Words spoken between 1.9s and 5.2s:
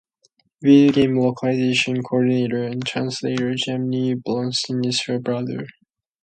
coordinator and translator Jeremy Blaustein is her